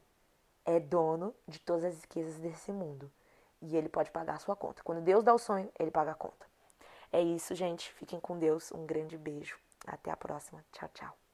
[0.62, 3.10] é dono de todas as riquezas desse mundo
[3.62, 4.82] e ele pode pagar a sua conta.
[4.82, 6.46] Quando Deus dá o sonho, ele paga a conta.
[7.10, 7.90] É isso, gente.
[7.94, 8.70] Fiquem com Deus.
[8.72, 9.58] Um grande beijo.
[9.86, 10.62] Até a próxima.
[10.70, 11.25] Tchau, tchau.